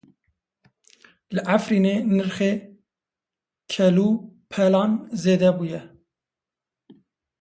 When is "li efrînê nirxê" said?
1.35-2.51